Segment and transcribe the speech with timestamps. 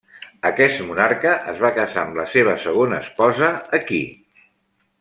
[0.49, 3.51] Aquest monarca es va casar amb la seva segona esposa
[3.81, 4.01] aquí.